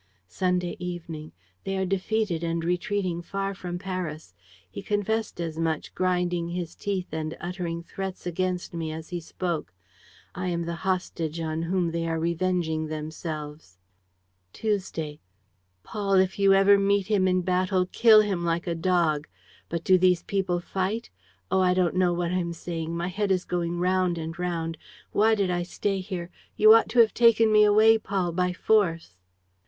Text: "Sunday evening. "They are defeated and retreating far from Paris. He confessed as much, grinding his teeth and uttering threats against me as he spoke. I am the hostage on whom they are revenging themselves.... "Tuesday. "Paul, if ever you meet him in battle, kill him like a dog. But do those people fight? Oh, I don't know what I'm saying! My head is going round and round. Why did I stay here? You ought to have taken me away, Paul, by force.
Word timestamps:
"Sunday 0.27 0.75
evening. 0.79 1.31
"They 1.63 1.77
are 1.77 1.85
defeated 1.85 2.43
and 2.43 2.63
retreating 2.65 3.21
far 3.21 3.53
from 3.53 3.77
Paris. 3.77 4.33
He 4.67 4.81
confessed 4.81 5.39
as 5.39 5.59
much, 5.59 5.93
grinding 5.93 6.47
his 6.49 6.73
teeth 6.73 7.09
and 7.11 7.37
uttering 7.39 7.83
threats 7.83 8.25
against 8.25 8.73
me 8.73 8.91
as 8.91 9.09
he 9.09 9.19
spoke. 9.19 9.75
I 10.33 10.47
am 10.47 10.65
the 10.65 10.73
hostage 10.89 11.39
on 11.39 11.61
whom 11.61 11.91
they 11.91 12.07
are 12.07 12.19
revenging 12.19 12.87
themselves.... 12.87 13.77
"Tuesday. 14.53 15.19
"Paul, 15.83 16.15
if 16.15 16.39
ever 16.39 16.73
you 16.73 16.79
meet 16.79 17.05
him 17.05 17.27
in 17.27 17.43
battle, 17.43 17.85
kill 17.85 18.21
him 18.21 18.43
like 18.43 18.65
a 18.65 18.73
dog. 18.73 19.27
But 19.69 19.83
do 19.83 19.99
those 19.99 20.23
people 20.23 20.59
fight? 20.59 21.11
Oh, 21.51 21.61
I 21.61 21.75
don't 21.75 21.93
know 21.95 22.11
what 22.11 22.31
I'm 22.31 22.53
saying! 22.53 22.97
My 22.97 23.09
head 23.09 23.31
is 23.31 23.45
going 23.45 23.77
round 23.77 24.17
and 24.17 24.39
round. 24.39 24.79
Why 25.11 25.35
did 25.35 25.51
I 25.51 25.61
stay 25.61 25.99
here? 25.99 26.31
You 26.55 26.73
ought 26.73 26.89
to 26.89 26.99
have 27.01 27.13
taken 27.13 27.51
me 27.53 27.63
away, 27.63 27.99
Paul, 27.99 28.31
by 28.31 28.51
force. 28.51 29.15